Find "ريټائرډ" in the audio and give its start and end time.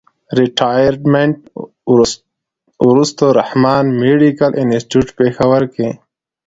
0.39-1.01